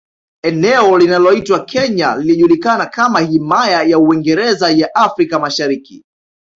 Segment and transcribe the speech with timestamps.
[0.43, 6.03] Eneo linaloitwa Kenya lilijulikana kama Himaya ya Uingereza ya Afrika Mashariki